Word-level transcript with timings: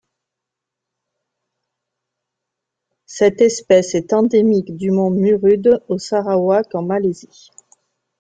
Cette 3.05 3.39
espèce 3.41 3.93
est 3.93 4.13
endémique 4.13 4.75
du 4.75 4.89
mont 4.89 5.11
Murud 5.11 5.79
au 5.89 5.99
Sarawak 5.99 6.73
en 6.73 6.81
Malaisie. 6.81 7.51